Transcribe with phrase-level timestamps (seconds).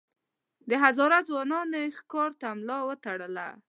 [0.69, 3.47] د هزاره ځوانانو ښکار ته ملا وتړله.